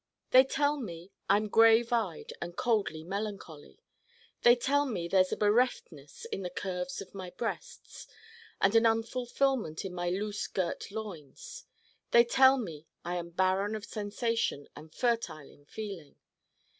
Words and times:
They 0.31 0.43
tell 0.45 0.77
me 0.79 1.11
I'm 1.29 1.47
grave 1.47 1.93
eyed 1.93 2.33
and 2.41 2.57
coldly 2.57 3.03
melancholy. 3.03 3.77
They 4.41 4.55
tell 4.55 4.87
me 4.87 5.07
there's 5.07 5.31
a 5.31 5.37
bereftness 5.37 6.25
in 6.31 6.41
the 6.41 6.49
curves 6.49 7.01
of 7.01 7.13
my 7.13 7.29
breasts 7.29 8.07
and 8.59 8.73
an 8.73 8.87
unfulfillment 8.87 9.85
in 9.85 9.93
my 9.93 10.09
loose 10.09 10.47
girt 10.47 10.89
loins. 10.89 11.65
They 12.09 12.25
tell 12.25 12.57
me 12.57 12.87
I 13.05 13.17
am 13.17 13.29
barren 13.29 13.75
of 13.75 13.85
sensation 13.85 14.67
and 14.75 14.91
fertile 14.91 15.47
in 15.51 15.65
feeling. 15.65 16.15